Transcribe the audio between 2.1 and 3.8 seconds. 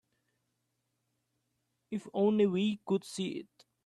only we could see it.